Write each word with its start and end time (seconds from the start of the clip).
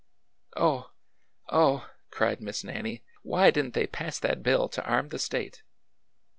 "Oh! 0.57 0.89
oh!'' 1.51 1.87
cried 2.09 2.41
Miss 2.41 2.63
Nannie. 2.63 3.03
''Why 3.23 3.51
didn't 3.51 3.75
they 3.75 3.85
pass 3.85 4.17
that 4.17 4.41
bill 4.41 4.67
to 4.67 4.83
arm 4.83 5.09
the 5.09 5.19
State 5.19 5.61